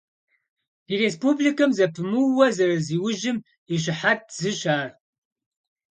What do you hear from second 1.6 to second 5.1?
зэпымыууэ зэрызиужьым и щыхьэт зыщ ар.